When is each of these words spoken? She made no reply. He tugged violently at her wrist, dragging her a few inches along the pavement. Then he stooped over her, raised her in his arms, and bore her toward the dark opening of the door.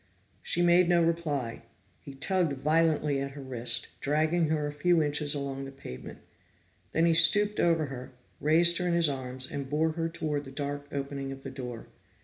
She 0.41 0.63
made 0.63 0.89
no 0.89 1.03
reply. 1.03 1.61
He 1.99 2.15
tugged 2.15 2.53
violently 2.53 3.19
at 3.21 3.33
her 3.33 3.41
wrist, 3.43 3.89
dragging 3.99 4.47
her 4.49 4.65
a 4.65 4.71
few 4.71 4.99
inches 5.03 5.35
along 5.35 5.63
the 5.65 5.71
pavement. 5.71 6.21
Then 6.91 7.05
he 7.05 7.13
stooped 7.13 7.59
over 7.59 7.85
her, 7.85 8.11
raised 8.39 8.79
her 8.79 8.87
in 8.87 8.95
his 8.95 9.07
arms, 9.09 9.45
and 9.45 9.69
bore 9.69 9.91
her 9.91 10.09
toward 10.09 10.45
the 10.45 10.51
dark 10.51 10.87
opening 10.91 11.31
of 11.31 11.43
the 11.43 11.51
door. 11.51 11.85